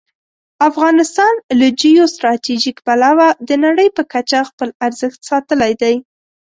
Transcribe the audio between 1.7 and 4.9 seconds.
جیو سټراټژيک پلوه د نړۍ په کچه خپل